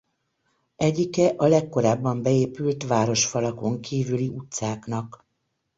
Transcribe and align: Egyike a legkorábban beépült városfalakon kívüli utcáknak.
Egyike 0.77 1.33
a 1.37 1.45
legkorábban 1.47 2.21
beépült 2.21 2.87
városfalakon 2.87 3.81
kívüli 3.81 4.27
utcáknak. 4.27 5.25